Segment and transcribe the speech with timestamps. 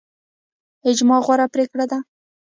[0.89, 1.99] اجماع غوره پریکړه ده